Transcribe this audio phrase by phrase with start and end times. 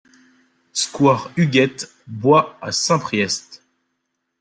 [0.73, 3.63] Square Huguette Bois à Saint-Priest